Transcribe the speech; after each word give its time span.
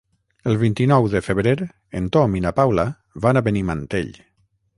El 0.51 0.55
vint-i-nou 0.61 1.09
de 1.15 1.21
febrer 1.27 1.53
en 2.01 2.07
Tom 2.17 2.39
i 2.41 2.41
na 2.47 2.53
Paula 2.61 2.87
van 3.27 3.37
a 3.37 3.45
Benimantell. 3.51 4.13